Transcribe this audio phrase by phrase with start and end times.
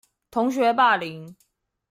[0.31, 1.35] 同學霸凌